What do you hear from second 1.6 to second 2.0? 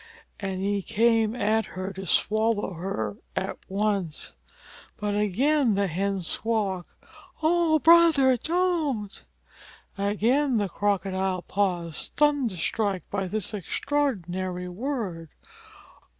her